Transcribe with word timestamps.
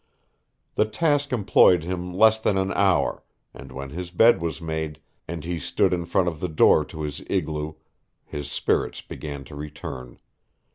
The 0.73 0.85
task 0.85 1.31
employed 1.31 1.83
him 1.83 2.11
less 2.11 2.39
than 2.39 2.57
an 2.57 2.71
hour, 2.71 3.23
and 3.53 3.71
when 3.71 3.91
his 3.91 4.09
bed 4.09 4.41
was 4.41 4.59
made, 4.59 4.99
and 5.27 5.45
he 5.45 5.59
stood 5.59 5.93
in 5.93 6.05
front 6.07 6.27
of 6.27 6.39
the 6.39 6.49
door 6.49 6.83
to 6.85 7.03
his 7.03 7.21
igloo, 7.29 7.75
his 8.25 8.49
spirits 8.49 9.01
began 9.01 9.43
to 9.43 9.55
return. 9.55 10.17